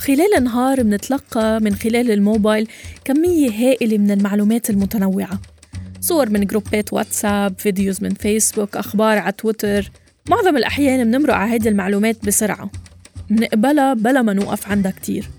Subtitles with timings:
[0.00, 2.68] خلال النهار منتلقى من خلال الموبايل
[3.04, 5.40] كمية هائلة من المعلومات المتنوعة
[6.00, 9.90] صور من groupات واتساب، videos من فيسبوك، أخبار على تويتر
[10.28, 12.70] معظم الأحيان منمرق على هيدي المعلومات بسرعة
[13.30, 15.30] منقبلها بلا ما نوقف عندها كتير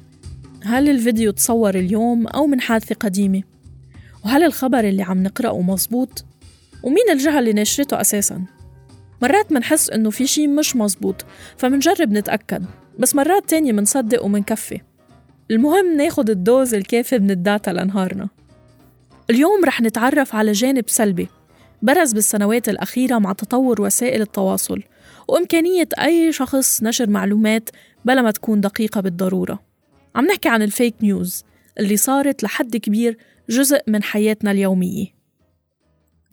[0.63, 3.41] هل الفيديو تصور اليوم أو من حادثة قديمة؟
[4.25, 6.25] وهل الخبر اللي عم نقرأه مزبوط؟
[6.83, 8.60] ومين الجهة اللي نشرته أساساً؟
[9.21, 11.25] مرات منحس إنه في شي مش مزبوط
[11.57, 12.65] فمنجرب نتأكد.
[12.99, 14.81] بس مرات تانية منصدق ومنكفي.
[15.51, 18.29] المهم ناخد ال dose الكافي من ال data لنهارنا.
[19.29, 21.27] اليوم رح نتعرف على جانب سلبي.
[21.81, 24.83] برز بالسنوات الأخيرة مع تطور وسائل التواصل
[25.27, 27.69] وإمكانية أي شخص نشر معلومات
[28.05, 29.59] بلا ما تكون دقيقة بالضرورة.
[30.15, 31.43] عم نحكي عن ال fake news
[31.79, 33.17] اللي صارت لحد كبير
[33.49, 35.20] جزء من حياتنا اليومية.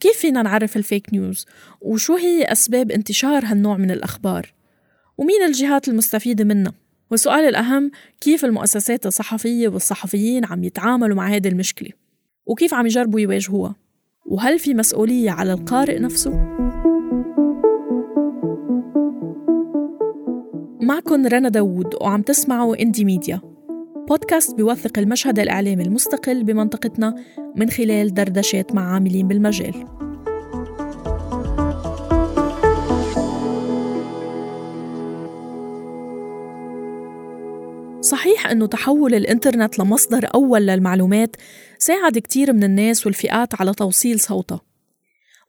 [0.01, 1.47] كيف فينا نعرف ال fake news؟
[1.81, 4.55] وشو هي أسباب انتشار هالنوع من الأخبار؟
[5.19, 6.73] ومين الجهات المستفيدة منها؟
[7.11, 7.91] والسؤال الأهم
[8.21, 11.91] كيف المؤسسات الصحفية والصحفيين عم يتعاملوا مع هذه المشكلة؟
[12.47, 13.75] وكيف عم يجربوا يواجهوها؟
[14.27, 16.31] وهل في مسؤولية على القارئ نفسه؟
[20.83, 23.41] معكم رنا داوود وعم تسمعوا إندي ميديا
[24.09, 27.15] بودكاست بيوثق المشهد الإعلامي المستقل بمنطقتنا
[27.57, 29.75] من خلال دردشات مع عاملين بالمجال.
[38.01, 41.37] صحيح أنه تحول الإنترنت لمصدر أول للمعلومات
[41.79, 44.61] ساعد كتير من الناس والفئات على توصيل صوتها.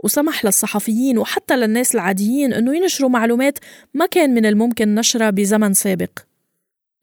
[0.04, 3.60] وسمح للصحفيين وحتى للناس العاديين أنه ينشروا معلومات
[3.94, 6.29] ما كان من الممكن نشرها بزمن سابق.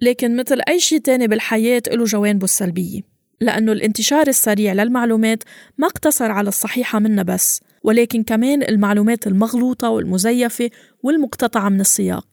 [0.01, 5.43] لكن مثل أي شيء تاني بالحياة له جوانبه السلبية لأنه الانتشار السريع للمعلومات
[5.79, 10.71] ما اقتصر على الصحيحة منها بس ولكن كمان المعلومات المغلوطة والمزيفة
[11.03, 12.27] والمقتطعة من السياق.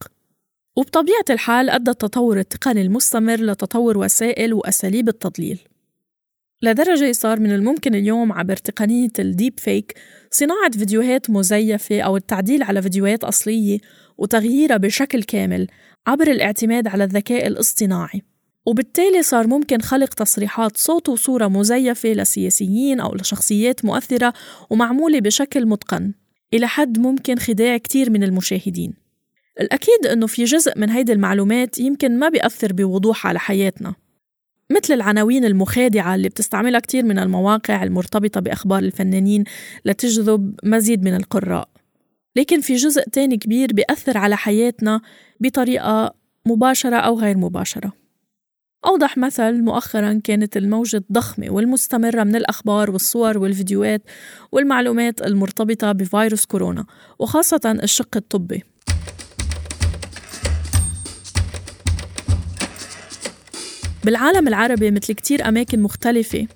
[0.76, 5.58] وبطبيعة الحال أدى التطور التقني المستمر لتطور وسائل وأساليب التضليل.
[6.62, 9.94] لدرجة صار من الممكن اليوم عبر تقنية الديب فيك
[10.30, 13.78] صناعة فيديوهات مزيفة أو التعديل على فيديوهات أصلية
[14.18, 15.66] وتغييرها بشكل كامل
[16.06, 18.22] عبر الاعتماد على الذكاء الاصطناعي.
[18.66, 24.32] وبالتالي صار ممكن خلق تصريحات صوت وصورة مزيفة لسياسيين أو لشخصيات مؤثرة
[24.70, 26.12] ومعمولة بشكل متقن
[26.54, 28.94] إلى حد ممكن خداع كتير من المشاهدين.
[29.60, 33.94] الأكيد أنه في جزء من هيدي المعلومات يمكن ما بيأثر بوضوح على حياتنا
[34.70, 39.44] مثل العناوين المخادعة اللي بتستعملها كتير من المواقع المرتبطة بأخبار الفنانين
[39.84, 41.68] لتجذب مزيد من القراء.
[42.36, 45.00] لكن في جزء تاني كبير بيأثر على حياتنا
[45.40, 46.14] بطريقة
[46.46, 47.92] مباشرة أو غير مباشرة.
[48.86, 54.02] أوضح مثل مؤخرا كانت الموجة الضخمة والمستمرة من الأخبار والصور والفيديوهات
[54.52, 56.84] والمعلومات المرتبطة بفيروس كورونا
[57.18, 58.62] وخاصة الشق الطبي.
[64.04, 66.46] بالعالم العربي مثل كتير أماكن مختلفة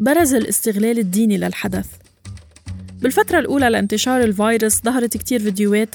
[0.00, 1.86] برز الاستغلال الديني للحدث.
[3.02, 5.94] بالفترة الأولى لانتشار الفيروس ظهرت كتير فيديوهات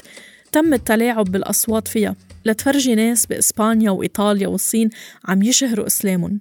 [0.52, 4.90] تم التلاعب بالأصوات فيها لتفرجي ناس بإسبانيا وإيطاليا والصين
[5.24, 6.40] عم يشهروا إسلامهم.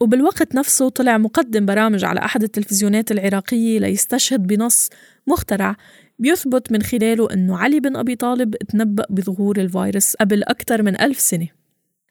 [0.00, 4.90] وبالوقت نفسه طلع مقدم برامج على أحد التلفزيونات العراقية ليستشهد بنص
[5.26, 5.76] مخترع
[6.18, 11.20] بيثبت من خلاله أنه علي بن أبي طالب تنبأ بظهور الفيروس قبل أكثر من ألف
[11.20, 11.63] سنة.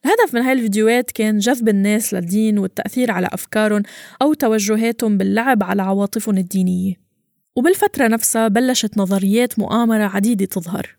[0.04, 3.82] الهدف من هاي الفيديوهات كان جذب الناس للدين والتأثير على أفكارهم
[4.22, 6.94] أو توجهاتهم باللعب على عواطفهم الدينية.
[7.56, 10.96] وبالفترة نفسها بلشت نظريات مؤامرة عديدة تظهر.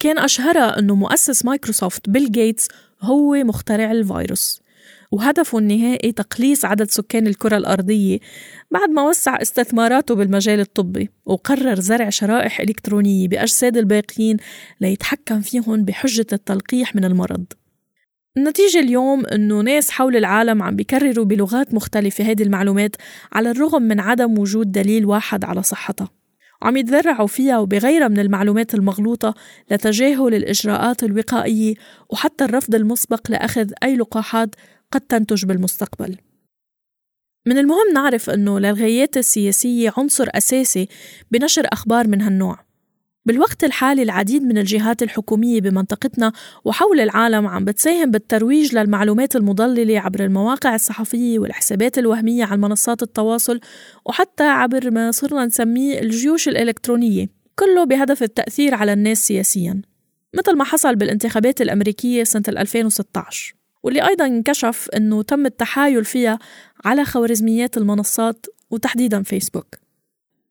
[0.00, 2.68] كان أشهرها أنه مؤسس مايكروسوفت بيل جيتس
[3.02, 4.62] هو مخترع الفيروس
[5.12, 8.18] وهدفه النهائي تقليص عدد سكان الكرة الأرضية
[8.70, 14.36] بعد ما وسع استثماراته بالمجال الطبي وقرر زرع شرائح إلكترونية بأجساد الباقيين
[14.80, 17.44] ليتحكم فيهم بحجة التلقيح من المرض.
[18.36, 22.96] النتيجة اليوم إنه ناس حول العالم عم بيكرروا بلغات مختلفة هذه المعلومات
[23.32, 26.08] على الرغم من عدم وجود دليل واحد على صحتها.
[26.62, 29.34] وعم يتذرعوا فيها وبغيرها من المعلومات المغلوطة
[29.70, 31.74] لتجاهل الإجراءات الوقائية
[32.10, 34.54] وحتى الرفض المسبق لأخذ أي لقاحات
[34.92, 36.16] قد تنتج بالمستقبل.
[37.46, 40.88] من المهم نعرف أنه للغايات السياسية عنصر أساسي
[41.30, 42.65] بنشر أخبار من هالنوع.
[43.26, 46.32] بالوقت الحالي العديد من الجهات الحكومية بمنطقتنا
[46.64, 53.60] وحول العالم عم بتساهم بالترويج للمعلومات المضللة عبر المواقع الصحفية والحسابات الوهمية على منصات التواصل
[54.04, 57.26] وحتى عبر ما صرنا نسميه الجيوش الإلكترونية
[57.58, 59.82] كله بهدف التأثير على الناس سياسياً
[60.34, 66.38] مثل ما حصل بالانتخابات الأمريكية سنة 2016 واللي أيضا انكشف أنه تم التحايل فيها
[66.84, 69.85] على خوارزميات المنصات وتحديدا فيسبوك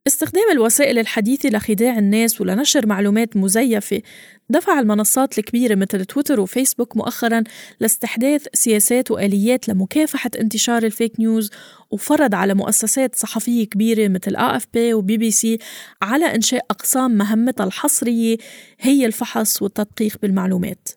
[0.07, 4.01] استخدام الوسائل الحديثة لخداع الناس ولنشر معلومات مزيفة.
[4.49, 7.43] دفع المنصات الكبيرة مثل تويتر وفيسبوك مؤخرا
[7.79, 11.51] لاستحداث سياسات وآليات لمكافحة انتشار الفيك نيوز
[11.91, 15.57] وفرض على مؤسسات صحفية كبيرة مثل AFP وبي بي سي
[16.01, 18.37] على إنشاء أقسام مهمتها الحصرية
[18.79, 20.89] هي الفحص والتدقيق بالمعلومات.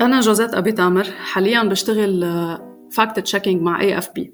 [0.00, 2.24] أنا جوزات أبي تامر حاليا بشتغل
[2.90, 4.32] fact checking مع AFP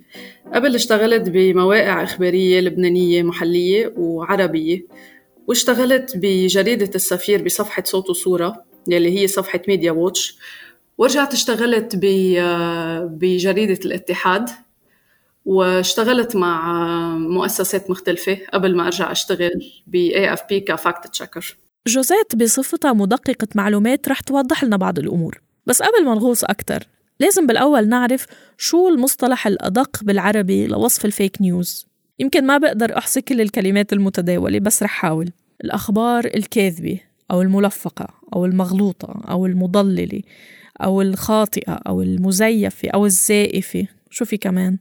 [0.55, 4.87] قبل اشتغلت بمواقع إخبارية لبنانية محلية وعربية
[5.47, 10.39] واشتغلت بجريدة السفير بصفحة صوت وصورة يلي هي صفحة media watch
[10.99, 11.97] ورجعت اشتغلت
[13.11, 14.51] بجريدة الاتحاد
[15.45, 16.79] واشتغلت مع
[17.17, 24.09] مؤسسات مختلفة قبل ما أرجع أشتغل ب AFP ك fact checker جوزات بصفتها مدققة معلومات
[24.09, 25.46] رح توضح لنا بعض الأمور.
[25.67, 26.87] بس قبل ما نغوص أكتر
[27.21, 28.27] لازم بالأول نعرف
[28.59, 31.87] شو المصطلح الأدق بالعربي لوصف ال fake news.
[32.19, 35.31] يمكن ما بقدر أحصي كل الكلمات المتداولة بس رح حاول.
[35.65, 40.23] الأخبار الكاذبة أو الملفقة أو المغلوطة أو المضللة
[40.83, 43.87] أو الخاطئة أو المزيفة أو الزائفة.
[44.11, 44.79] شو في كمان؟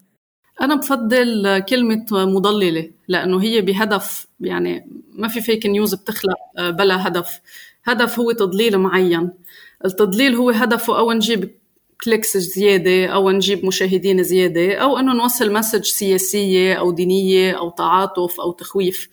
[0.61, 7.39] أنا بفضل كلمة مضللة لأنه هي بهدف يعني ما في fake news بتخلق بلا هدف.
[7.83, 9.31] هدف هو تضليل معين.
[9.85, 11.51] التضليل هو هدفه أو نجيب
[12.03, 18.41] clicks زيادة أو نجيب مشاهدين زيادة أو أنه نوصل message سياسية أو دينية أو تعاطف
[18.41, 19.09] أو تخويف.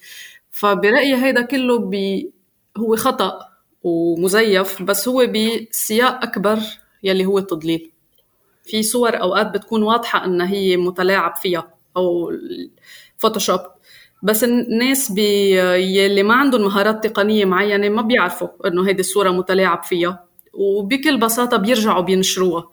[0.50, 2.30] فبرأيي هيدا كله بي
[2.76, 3.38] هو خطأ
[3.82, 6.58] ومزيف بس هو بسياق أكبر
[7.02, 7.90] يلي هو التضليل.
[8.64, 12.32] في صور أوقات بتكون واضحة أنها هي متلاعب فيها أو
[13.18, 13.60] Photoshop
[14.22, 15.50] بس الناس بي
[15.96, 20.31] يلي ما عندهم مهارات تقنية معينة ما بيعرفوا إنه هيدي الصورة متلاعب فيها.
[20.52, 22.68] وبكل بساطة بيرجعوا بينشروها.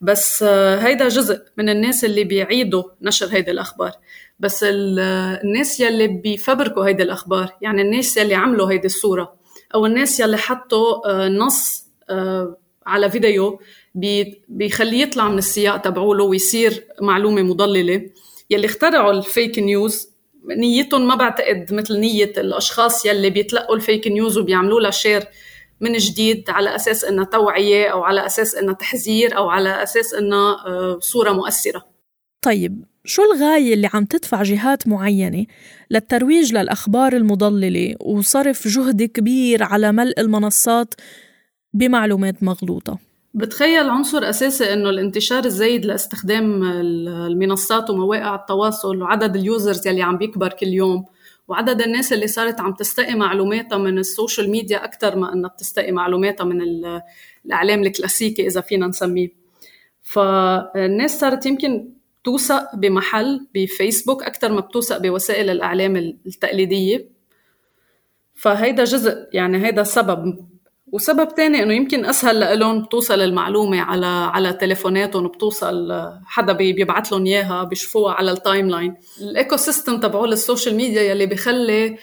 [0.00, 3.92] بس آه، هيدا جزء من الناس اللي بيعيدوا نشر هيدي الأخبار.
[4.40, 9.32] بس الناس يلي بيفبركوا هيدي الأخبار يعني الناس يلي عملوا هيدي الصورة
[9.74, 12.56] أو الناس يلي حطوا آه، نص آه،
[12.86, 13.60] على فيديو
[14.48, 18.10] بيخليه يطلع من السياق تبعوله ويصير معلومة مضللة.
[18.50, 20.10] يلي اخترعوا ال fake news
[20.44, 25.24] نيتهم ما بعتقد مثل نية الأشخاص يلي بيتلقوا ال fake news وبيعملوا لها share
[25.80, 30.66] من جديد على أساس إنها توعية أو على أساس إنها تحذير أو على أساس إنها
[30.66, 31.84] آه، صورة مؤثرة
[32.42, 35.46] طيب شو الغاية اللي عم تدفع جهات معينة
[35.90, 40.94] للترويج للأخبار المضللة وصرف جهد كبير على ملء المنصات
[41.74, 42.98] بمعلومات مغلوطة؟
[43.34, 50.16] بتخيل عنصر أساسي إنه الانتشار الزايد لاستخدام المنصات ومواقع التواصل وعدد ال users يلي عم
[50.16, 51.04] بيكبر كل يوم
[51.48, 55.92] وعدد الناس اللي صارت عم تستقي معلوماتها من ال social media أكثر ما أنها بتستقي
[55.92, 56.62] معلوماتها من
[57.46, 59.28] الإعلام الكلاسيكي إذا فينا نسميه.
[60.02, 61.88] فالناس صارت يمكن
[62.24, 67.08] توثق بمحل بفيسبوك أكثر ما بتوثق بوسائل الإعلام التقليدية.
[68.34, 70.46] فهيدا جزء يعني هيدا سبب
[70.92, 75.92] وسبب تاني إنه يمكن أسهل لهم بتوصل المعلومة على على تليفوناتهم بتوصل
[76.24, 81.26] حدا بيبعث لهم إياها بيشوفوها على ال timeline ال ecosystem تبعول ال social media يلي
[81.26, 81.98] بخلي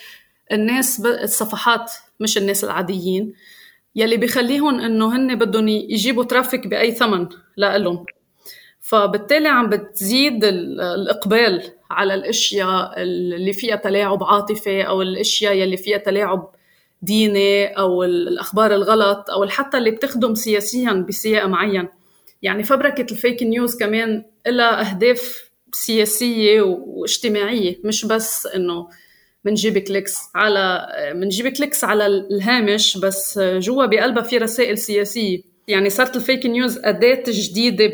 [0.51, 3.33] الناس الصفحات مش الناس العاديين
[3.95, 7.27] يلي بخليهم إنه هن بدهم يجيبوا ترافيك بأي ثمن
[7.57, 8.05] لإلهم.
[8.79, 16.49] فبالتالي عم بتزيد الإقبال على الأشياء اللي فيها تلاعب عاطفي أو الأشياء يلي فيها تلاعب
[17.03, 21.87] ديني أو الأخبار الغلط أو حتى اللي بتخدم سياسيا بسياق معين
[22.41, 28.87] يعني فبركة الفيك نيوز كمان لها أهداف سياسية واجتماعية مش بس إنه
[29.45, 35.53] بنجيب clicks على بنجيب clicks على الهامش بس جوا بقلبها في رسائل سياسية.
[35.67, 37.85] يعني صارت ال fake news أداة جديدة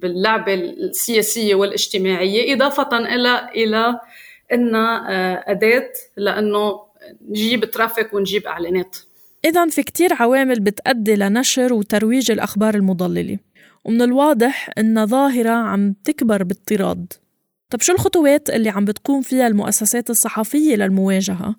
[0.00, 4.00] باللعبة السياسية والاجتماعية إضافة إلى إلى
[4.52, 6.80] إنها آه، أداة لأنه
[7.28, 8.96] نجيب traffic ونجيب إعلانات.
[9.44, 13.38] اذا في كتير عوامل بتأدي لنشر وترويج الأخبار المضللة.
[13.84, 17.12] ومن الواضح إن ظاهرة عم تكبر باضطراد.
[17.70, 21.56] طب شو الخطوات اللي عم بتقوم فيها المؤسسات الصحفية للمواجهة؟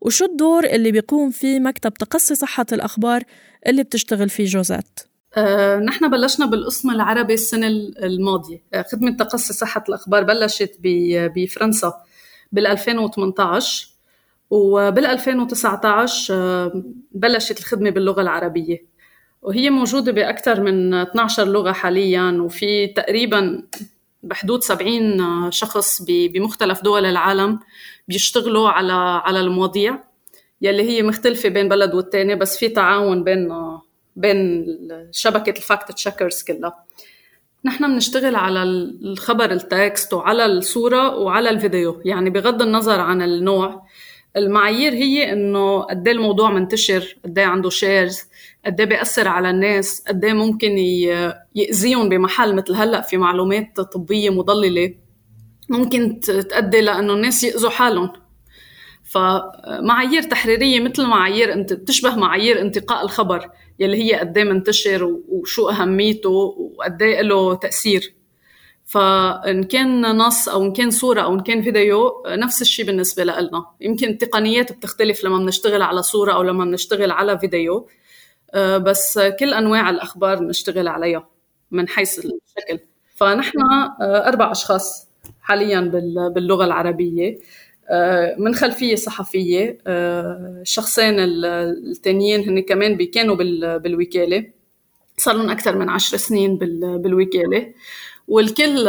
[0.00, 3.22] وشو الدور اللي بيقوم فيه مكتب تقصي صحة الأخبار
[3.66, 5.00] اللي بتشتغل فيه جوزات؟
[5.36, 7.66] أه نحن بلشنا بالقسم العربي السنة
[8.02, 8.62] الماضية.
[8.74, 10.76] آه، خدمة تقصي صحة الأخبار بلشت
[11.36, 11.92] بفرنسا
[12.52, 13.93] بال 2018
[14.50, 16.82] وبال 2019 آه،
[17.12, 18.94] بلشت الخدمة باللغة العربية.
[19.42, 23.62] وهي موجودة بأكثر من 12 لغة حاليا وفي تقريبا
[24.22, 27.60] بحدود 70 شخص بمختلف دول العالم
[28.08, 28.92] بيشتغلوا على
[29.24, 29.98] على المواضيع
[30.62, 33.52] يلي هي مختلفة بين بلد والتاني بس في تعاون بين
[34.16, 34.66] بين
[35.12, 36.84] شبكة ال fact checkers كلها.
[37.64, 42.02] نحن بنشتغل على الخبر ال text وعلى الصورة وعلى الفيديو.
[42.04, 43.83] يعني بغض النظر عن النوع
[44.36, 48.18] المعايير هي إنه قد إيه الموضوع منتشر قد إيه عنده shares
[48.66, 50.78] قد إيه بيأثر على الناس قد ممكن
[51.54, 54.94] يأذيهم بمحل مثل هلأ في معلومات طبية مضللة
[55.68, 58.12] ممكن تؤدي لأنه الناس يأذوا حالهم.
[59.04, 66.30] فمعايير تحريرية مثل معايير انت بتشبه معايير انتقاء الخبر يلي هي قد منتشر وشو أهميته
[66.30, 68.14] وقد له تأثير.
[68.86, 73.66] فإن كان نص أو إن كان صورة أو إن كان فيديو نفس الشيء بالنسبة لنا
[73.80, 77.88] يمكن التقنيات بتختلف لما بنشتغل على صورة أو لما بنشتغل على فيديو.
[78.54, 81.28] آه، بس كل أنواع الأخبار بنشتغل عليها
[81.70, 82.78] من حيث الشكل.
[83.16, 85.08] فنحن آه، أربع أشخاص
[85.40, 85.80] حاليا
[86.34, 87.38] باللغة العربية.
[87.90, 89.78] آه، من خلفية صحفية.
[89.86, 93.34] الشخصين الثانيين هن كمان كانوا
[93.78, 94.50] بالوكالة.
[95.16, 96.58] صار لهم أكثر من عشر سنين
[96.98, 97.72] بالوكالة.
[98.28, 98.88] والكل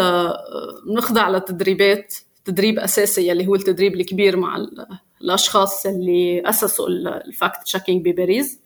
[0.96, 2.16] نخضع لتدريبات
[2.46, 4.68] تدريب أساسي يلي هو التدريب الكبير مع
[5.22, 8.60] الأشخاص اللي أسسوا ال fact checking بباريس.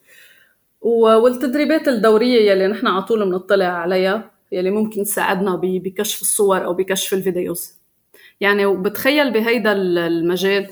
[0.80, 7.14] والتدريبات الدورية يلي نحن على طول بنطلع عليها يلي ممكن تساعدنا بكشف الصور أو بكشف
[7.14, 7.74] ال videos.
[8.40, 10.68] يعني وبتخيل بهيدا المجال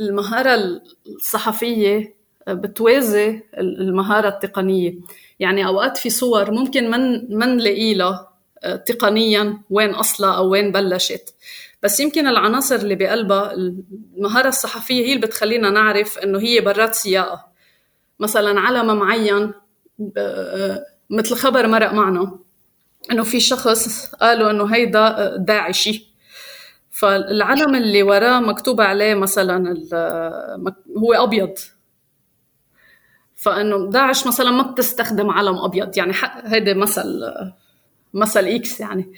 [0.00, 2.14] المهارة الصحفية
[2.48, 4.94] بتوازي المهارة التقنية.
[5.40, 8.10] يعني أوقات في صور ممكن من من نلاقي لها.
[8.14, 8.33] آه،
[8.86, 11.34] تقنيا وين أصلها أو وين بلشت.
[11.82, 17.52] بس يمكن العناصر اللي بقلبها المهارة الصحفية هي اللي بتخلينا نعرف إنه هي برات سياقها
[18.20, 19.52] مثلا علم معين
[21.10, 22.38] مثل خبر مرق معنا
[23.10, 26.14] إنه في شخص قالوا إنه هيدا داعشي.
[26.90, 29.74] فالعلم اللي وراه مكتوب عليه مثلا
[30.98, 31.54] هو أبيض.
[33.34, 36.12] فإنه داعش مثلا ما بتستخدم علم أبيض يعني
[36.44, 37.20] هيدا مثل
[38.14, 39.12] مثل إكس يعني.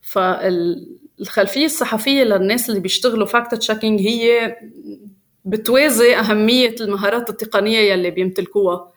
[0.00, 4.56] فالخلفية الصحفية للناس اللي بيشتغلوا fact-checking هي
[5.44, 8.92] بتوازي أهمية المهارات التقنية يلي بيمتلكوها.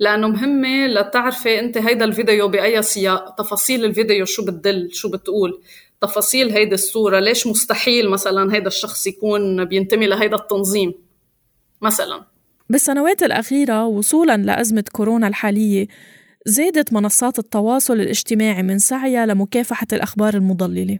[0.00, 5.62] لأنه مهمة لتعرفي أنت هيدا الفيديو بأي سياق تفاصيل الفيديو شو بتدل شو بتقول
[6.00, 10.94] تفاصيل هيدي الصورة ليش مستحيل مثلا هيدا الشخص يكون بينتمي لهيدا التنظيم
[11.82, 12.24] مثلا؟
[12.70, 15.86] بالسنوات الأخيرة وصولا لأزمة كورونا الحالية
[16.46, 20.98] زادت منصات التواصل الاجتماعي من سعيها لمكافحة الأخبار المضللة.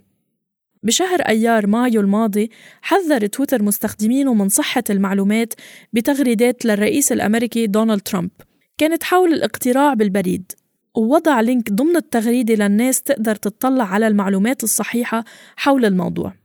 [0.82, 2.50] بشهر أيار مايو الماضي
[2.82, 5.54] حذر تويتر مستخدمينه من صحة المعلومات
[5.92, 8.30] بتغريدات للرئيس الأمريكي دونالد ترامب.
[8.78, 10.52] كانت حول الاقتراع بالبريد.
[10.94, 15.24] ووضع link ضمن التغريدة للناس تقدر تطلع على المعلومات الصحيحة
[15.56, 16.39] حول الموضوع.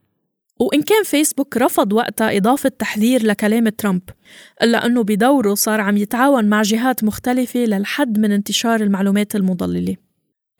[0.60, 4.02] وإن كان فيسبوك رفض وقتها إضافة تحذير لكلام ترامب
[4.64, 9.96] إلا أنه بدوره صار عم يتعاون مع جهات مختلفة للحد من انتشار المعلومات المضللة.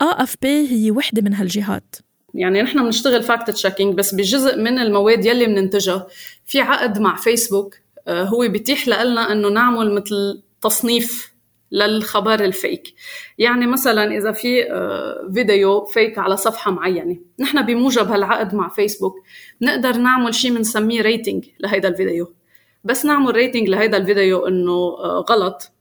[0.04, 1.96] AFP هي وحدة من هالجهات.
[2.34, 6.08] يعني نحن بنشتغل fact-checking بس بجزء من المواد يلي بننتجها
[6.46, 7.76] في عقد مع فيسبوك
[8.08, 11.35] آه، هو بيتيح لنا إنه نعمل مثل تصنيف
[11.72, 12.94] للخبر ال fake.
[13.38, 19.16] يعني مثلا إذا في آه، فيديو fake على صفحة معينة نحن بموجب هالعقد مع فيسبوك
[19.62, 22.34] نقدر نعمل شيء بنسميه rating لهيدا الفيديو.
[22.84, 25.72] بس نعمل rating لهيدا الفيديو إنه آه، غلط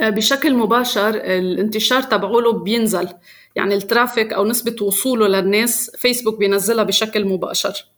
[0.00, 3.08] بشكل مباشر الانتشار تبعوله بينزل.
[3.56, 7.91] يعني ال traffic أو نسبة وصوله للناس فيسبوك بينزلها بشكل مباشر.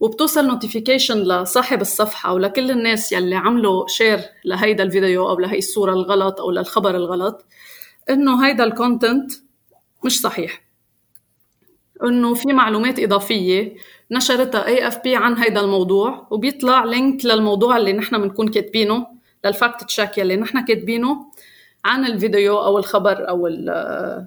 [0.00, 6.40] وبتوصل notification لصاحب الصفحة ولكل الناس يلي عملوا share لهيدا الفيديو أو لهي الصورة الغلط
[6.40, 7.44] أو للخبر الغلط
[8.10, 9.32] إنه هيدا ال content
[10.04, 10.62] مش صحيح.
[12.04, 13.76] إنه في معلومات إضافية
[14.10, 19.06] نشرتها AFP عن هيدا الموضوع وبيطلع link للموضوع اللي نحن بنكون كاتبينه
[19.44, 21.26] لل fact-check يلي نحن كاتبينه
[21.84, 23.46] عن الفيديو أو الخبر أو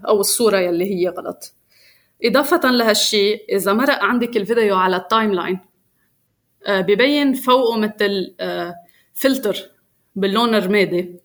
[0.07, 1.53] أو الصورة يلي هي غلط.
[2.23, 5.59] إضافة لهالشيء إذا مرق عندك الفيديو على ال timeline
[6.65, 8.35] آه، ببين فوقه مثل
[9.13, 9.69] فلتر آه،
[10.15, 11.19] باللون الرمادي.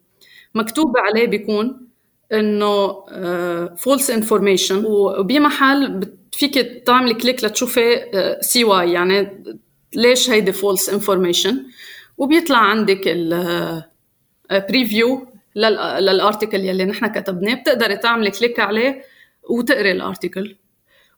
[0.54, 1.88] مكتوب عليه بيكون
[2.32, 3.04] إنه
[3.74, 8.10] false آه، information وبمحل فيك تعملي click لتشوفي
[8.40, 9.44] see why يعني
[9.94, 11.64] ليش هيدي false information
[12.18, 13.00] وبيطلع عندك
[14.50, 15.26] ال preview
[15.56, 17.54] لل article يلي نحن كتبناه.
[17.54, 19.02] بتقدري تعملي click عليه
[19.50, 20.56] وتقري ال article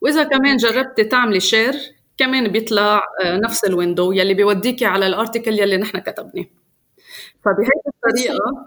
[0.07, 1.75] وإذا كمان جربتي تعملي share
[2.19, 6.45] كمان بيطلع آه، نفس ال window يلي بيوديكي على ال article يلي نحن كتبناه.
[7.45, 8.67] فبهيدي الطريقة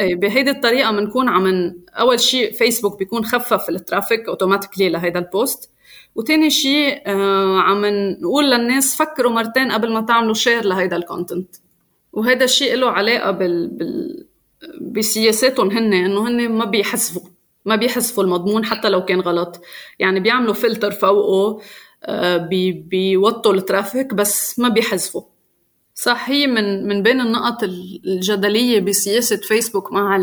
[0.00, 5.28] إيه بهيدي الطريقة بنكون عم أول شيء فيسبوك بيكون خفف ال traffic automatically لهيدا ال
[5.28, 5.70] post
[6.14, 7.86] وتاني شيء آه عم
[8.22, 11.56] نقول للناس فكروا مرتين قبل ما تعملوا share لهيدا ال content
[12.12, 14.26] وهذا الشيء له علاقة بال, بال
[14.80, 17.37] بسياساتهم هن إنه هن ما بيحسبوا.
[17.68, 19.60] ما بيحذفوا المضمون حتى لو كان غلط.
[19.98, 21.62] يعني بيعملوا فلتر فوقه
[22.04, 25.22] آه، بي بيوطوا ال traffic بس ما بيحذفوا.
[25.94, 30.16] صح هي من من بين النقط الجدلية بسياسة فيسبوك مع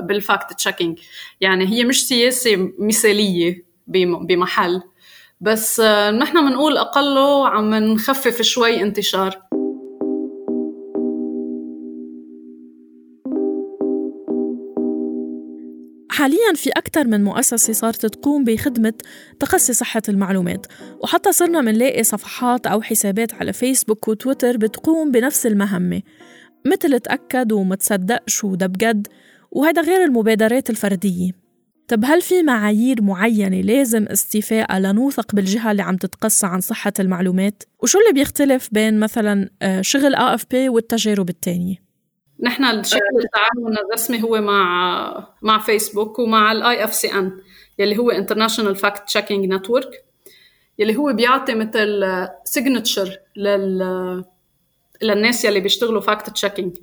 [0.00, 0.98] بال fact-checking
[1.40, 4.82] يعني هي مش سياسة مثالية بمحل.
[5.40, 9.42] بس آه، نحن بنقول أقله عم نخفف شوي انتشار.
[16.16, 18.92] حاليا في أكثر من مؤسسة صارت تقوم بخدمة
[19.40, 20.66] تقصي صحة المعلومات
[21.02, 26.02] وحتى صرنا منلاقي صفحات أو حسابات على فيسبوك وتويتر بتقوم بنفس المهمة
[26.66, 29.06] مثل تأكد وما تصدقش وده بجد
[29.50, 31.30] وهذا غير المبادرات الفردية
[31.88, 37.62] طب هل في معايير معينة لازم استيفائها لنوثق بالجهة اللي عم تتقصى عن صحة المعلومات؟
[37.82, 41.85] وشو اللي بيختلف بين مثلا آه، شغل AFP والتجارب التانية؟
[42.40, 47.40] نحن شكل التعاون الرسمي هو مع مع فيسبوك ومع ال IFCN
[47.78, 50.04] يلي هو International Fact-Checking Network
[50.78, 52.04] يلي هو بيعطي مثل
[52.44, 54.24] signature لل
[55.02, 56.76] للناس يلي بيشتغلوا fact-checking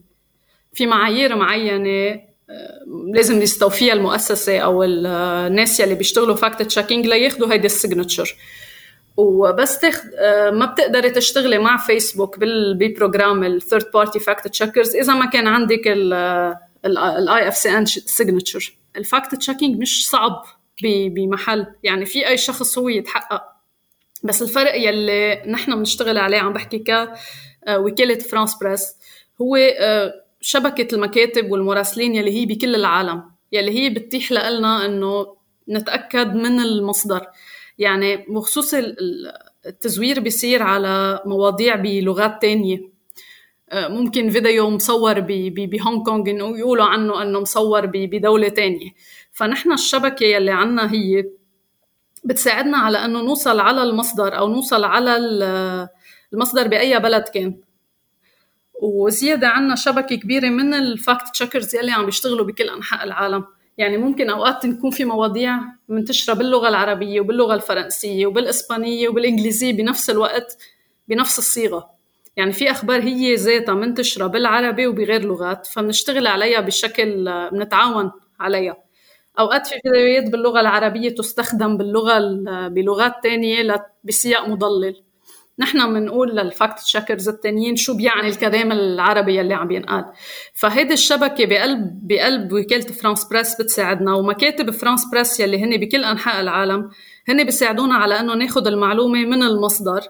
[0.74, 2.84] في معايير معينة آه،
[3.14, 8.36] لازم يستوفيها المؤسسة أو الناس يلي بيشتغلوا fact-checking لياخذوا هيدي ال signature
[9.18, 15.26] وبس تاخد آه، ما بتقدري تشتغلي مع فيسبوك ب program ال third-party fact-checkers إذا ما
[15.26, 15.88] كان عندك
[16.86, 20.44] ال IFCN signature ال fact-checking مش صعب
[20.84, 21.66] بمحل.
[21.84, 23.44] يعني في أي شخص هو يتحقق.
[24.24, 26.90] بس الفرق يلي نحن بنشتغل عليه عم بحكي ك
[27.68, 28.96] آه، وكالة فرانس بريس
[29.42, 35.36] هو آه، شبكة المكاتب والمراسلين يلي هي بكل العالم يلي هي بتتيح لنا إنه
[35.70, 37.28] نتأكد من المصدر.
[37.80, 38.74] يعني بخصوص
[39.66, 42.94] التزوير بيصير على مواضيع بلغات تانية.
[43.70, 48.92] آه، ممكن فيديو مصور بهونغ كونغ إنه يقولوا عنه إنه مصور بدولة تانية.
[49.32, 51.26] فنحن الشبكة يلي عنا هي
[52.26, 55.18] بتساعدنا على إنه نوصل على المصدر أو نوصل على
[56.34, 57.60] المصدر بأي بلد كان.
[58.82, 63.46] وزيادة عنا شبكة كبيرة من ال fact-checkers يلي عم بيشتغلوا بكل أنحاء العالم.
[63.78, 65.60] يعني ممكن أوقات تكون في مواضيع
[65.90, 70.58] منتشرة باللغة العربية وباللغة الفرنسية وبالإسبانية وبالإنجليزية بنفس الوقت
[71.08, 71.90] بنفس الصيغة.
[72.38, 78.78] يعني في أخبار هي ذاتها منتشرة بالعربي وبغير لغات فبنشتغل عليها بشكل بنتعاون عليها.
[79.40, 82.20] أوقات في فيديوهات باللغة العربية تستخدم باللغة
[82.68, 85.04] بلغات تانية بسياق مضلل.
[85.60, 90.06] نحن بنقول لل fact checkers التانيين شو بيعني الكلام العربي اللي عم ينقال.
[90.54, 96.42] فهيدي الشبكة بقلب بقلب وكالة فرانس بريس بتساعدنا ومكاتب فرانس بريس يلي هن بكل أنحاء
[96.42, 96.90] العالم
[97.30, 100.02] هن بيساعدونا على إنه ناخذ المعلومة من المصدر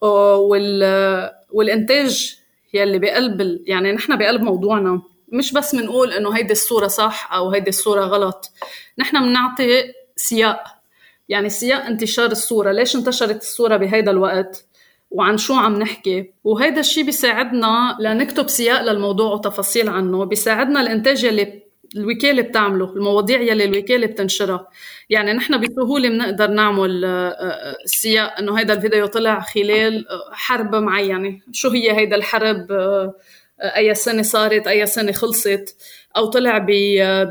[0.00, 2.36] وال والإنتاج
[2.74, 5.02] يلي بقلب يعني نحن بقلب موضوعنا.
[5.28, 8.50] مش بس بنقول إنه هيدي الصورة صح أو هيدي الصورة غلط
[8.98, 10.64] نحن بنعطي سياق
[11.28, 12.72] يعني سياق انتشار الصورة.
[12.72, 14.66] ليش انتشرت الصورة بهيدا الوقت؟
[15.10, 20.24] وعن شو عم نحكي؟ وهيدا الشيء بيساعدنا لنكتب سياق للموضوع وتفاصيل عنه.
[20.24, 21.62] بيساعدنا الإنتاج يلي
[21.96, 24.68] الوكالة بتعمله المواضيع يلي الوكالة بتنشرها.
[25.10, 30.74] يعني نحن بسهولة بنقدر نعمل آه، آه، سياق إنه هيدا الفيديو طلع خلال آه، حرب
[30.74, 31.40] معينة.
[31.52, 32.66] شو هي هيدا الحرب؟
[33.60, 35.76] أي سنة صارت؟ أي سنة خلصت؟
[36.16, 36.66] أو طلع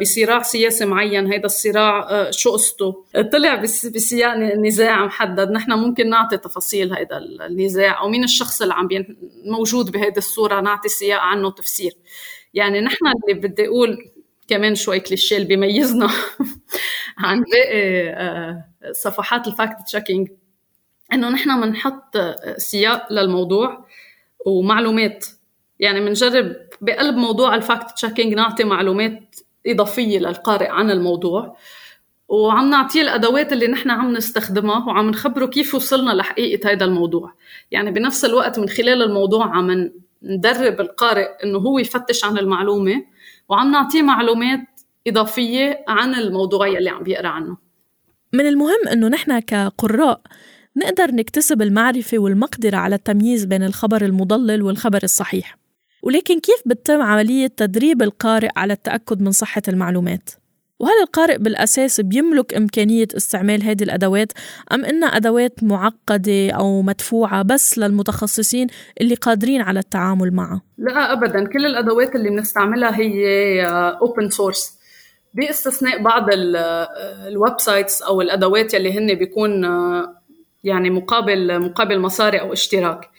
[0.02, 5.52] بصراع سياسي معين هيدا الصراع آه، شو قصته؟ طلع بسياق نزاع محدد.
[5.52, 8.88] نحن ممكن نعطي تفاصيل هيدا النزاع أو مين الشخص اللي عم
[9.46, 11.94] موجود بهيدي الصورة نعطي سياق عنه تفسير
[12.54, 13.98] يعني نحن اللي بدي أقول
[14.48, 16.10] كمان شوي كليشيه اللي بيميزنا
[17.18, 20.30] عن باقي آه، صفحات ال fact checking
[21.14, 22.18] إنه نحن بنحط
[22.58, 23.86] سياق للموضوع
[24.46, 25.26] ومعلومات.
[25.80, 29.36] يعني بنجرب بقلب موضوع ال fact checking نعطي معلومات
[29.68, 31.58] إضافية للقارئ عن الموضوع.
[32.28, 37.34] وعم نعطيه الأدوات اللي نحن عم نستخدمها وعم نخبره كيف وصلنا لحقيقة هذا الموضوع.
[37.72, 39.92] يعني بنفس الوقت من خلال الموضوع عم
[40.24, 43.04] ندرب القارئ إنه هو يفتش عن المعلومة
[43.50, 44.60] وعم نعطيه معلومات
[45.08, 47.58] إضافية عن الموضوع يلي عم بيقرأ عنه.
[48.34, 50.22] من المهم إنه نحن كقراء
[50.78, 55.63] نقدر نكتسب المعرفة والمقدرة على التمييز بين الخبر المضلل والخبر الصحيح.
[56.04, 60.30] ولكن كيف بتتم عملية تدريب القارئ على التأكد من صحة المعلومات؟
[60.80, 64.32] وهل القارئ بالأساس بيملك إمكانية استعمال هذه الأدوات
[64.72, 68.68] أم إنها أدوات معقدة أو مدفوعة بس للمتخصصين
[69.02, 73.66] اللي قادرين على التعامل معها؟ لا أبدا كل الأدوات اللي بنستعملها هي
[74.02, 74.80] open source
[75.34, 76.26] بإستثناء بعض
[77.28, 79.64] ال websites أو الأدوات اللي هن بيكون
[80.64, 83.10] يعني مقابل مقابل مصاري أو اشتراك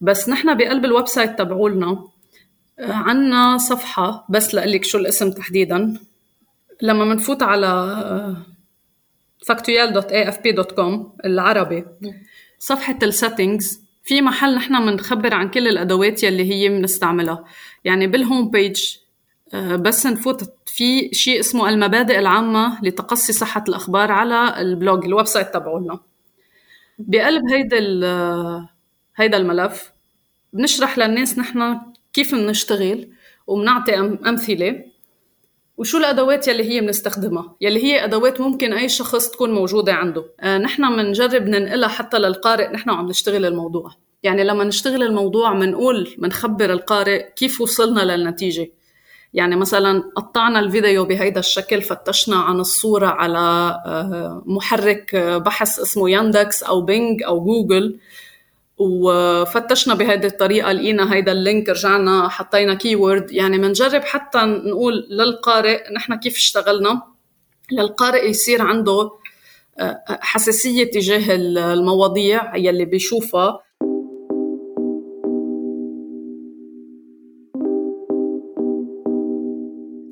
[0.00, 2.04] بس نحن بقلب ال website تبعولنا
[2.80, 5.98] عنا صفحة بس لقلك شو الاسم تحديدا.
[6.82, 8.36] لما بنفوت على
[9.44, 11.84] factual.afp.com العربي.
[12.58, 17.44] صفحة ال settings في محل نحن بنخبر عن كل الأدوات يلي هي بنستعملها
[17.84, 18.96] يعني بال home page
[19.54, 25.26] آه، بس نفوت في شيء اسمه المبادئ العامة لتقصي صحة الأخبار على ال blog ال
[25.26, 26.00] website تبعولنا.
[26.98, 27.78] بقلب هيدا
[29.16, 29.92] هيدا الملف
[30.52, 31.80] بنشرح للناس نحن
[32.18, 33.08] كيف بنشتغل
[33.46, 34.84] وبنعطي أمثلة
[35.76, 40.24] وشو الأدوات يلي هي بنستخدمها يلي هي أدوات ممكن أي شخص تكون موجودة عنده.
[40.40, 43.90] آه نحن بنجرب ننقلها حتى للقارئ نحن عم نشتغل الموضوع.
[44.22, 48.70] يعني لما نشتغل الموضوع بنقول بنخبر القارئ كيف وصلنا للنتيجة.
[49.34, 53.38] يعني مثلا قطعنا الفيديو بهيدا الشكل فتشنا عن الصورة على
[53.86, 57.98] آه، محرك بحث اسمه ياندكس أو بينج أو جوجل
[58.78, 65.92] وفتشنا بهذه الطريقة لقينا هيدا ال link رجعنا حطينا keyword يعني بنجرب حتى نقول للقارئ
[65.92, 67.02] نحن كيف اشتغلنا.
[67.72, 69.10] للقارئ يصير عنده
[69.78, 71.36] آه، حساسية تجاه
[71.72, 73.60] المواضيع يلي بيشوفها.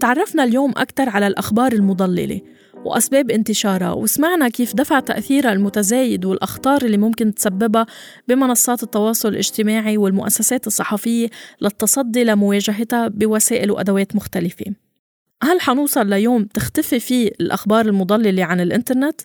[0.01, 2.41] تعرفنا اليوم أكثر على الأخبار المضللة.
[2.85, 3.93] وأسباب انتشارها.
[3.93, 7.87] وسمعنا كيف دفع تأثيرها المتزايد والأخطار اللي ممكن تسببها
[8.29, 11.29] بمنصات التواصل الاجتماعي والمؤسسات الصحفية
[11.61, 14.67] للتصدي لمواجهتها بوسائل وأدوات مختلفة.
[15.43, 19.21] هل حنوصل ليوم تختفي فيه الأخبار المضللة عن الإنترنت؟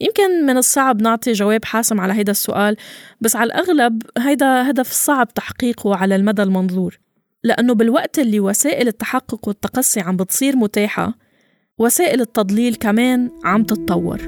[0.00, 2.76] يمكن من الصعب نعطي جواب حاسم على هيدا السؤال
[3.20, 6.98] بس على الأغلب هيدا هدف صعب تحقيقه على المدى المنظور.
[7.44, 11.25] لأنه بالوقت اللي وسائل التحقق والتقصي عم بتصير متاحة
[11.80, 14.20] وسائل التضليل كمان عم تتطور.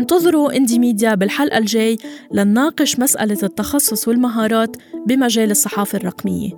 [0.00, 1.98] انتظروا اندي ميديا بالحلقة الجاي
[2.32, 6.50] لنناقش مسألة التخصص والمهارات بمجال الصحافة الرقمية.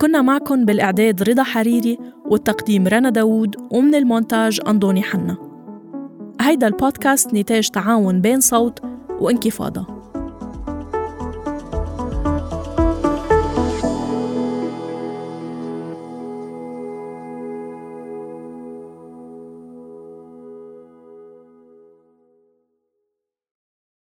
[0.00, 5.36] كنا معكم بالإعداد رضا حريري والتقديم رنا داوود ومن المونتاج أندوني حنا.
[6.40, 8.78] هيدا البودكاست نتاج تعاون بين صوت
[9.20, 10.03] وانكفاضة.